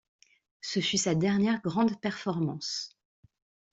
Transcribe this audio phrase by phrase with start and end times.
[0.61, 2.97] Ce fut sa dernière grande performance.